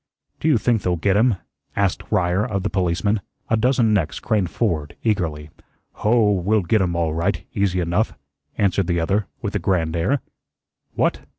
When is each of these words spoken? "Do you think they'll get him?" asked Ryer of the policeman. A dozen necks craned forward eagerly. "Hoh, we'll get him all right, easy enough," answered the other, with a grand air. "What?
"Do 0.39 0.47
you 0.47 0.57
think 0.57 0.81
they'll 0.81 0.95
get 0.95 1.15
him?" 1.15 1.35
asked 1.75 2.01
Ryer 2.11 2.43
of 2.43 2.63
the 2.63 2.71
policeman. 2.71 3.21
A 3.51 3.55
dozen 3.55 3.93
necks 3.93 4.19
craned 4.19 4.49
forward 4.49 4.95
eagerly. 5.03 5.51
"Hoh, 5.91 6.31
we'll 6.31 6.63
get 6.63 6.81
him 6.81 6.95
all 6.95 7.13
right, 7.13 7.45
easy 7.53 7.81
enough," 7.81 8.15
answered 8.57 8.87
the 8.87 8.99
other, 8.99 9.27
with 9.43 9.53
a 9.53 9.59
grand 9.59 9.95
air. 9.95 10.21
"What? 10.95 11.19